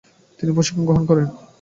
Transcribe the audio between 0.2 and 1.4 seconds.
তিনি প্রশিক্ষণ গ্রহণ করেন।